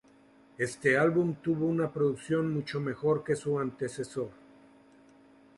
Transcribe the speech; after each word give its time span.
Este 0.57 0.97
álbum 0.97 1.35
tuvo 1.43 1.67
una 1.67 1.91
producción 1.93 2.51
mucho 2.51 2.79
mejor 2.79 3.23
que 3.23 3.35
su 3.35 3.59
antecesor. 3.59 4.31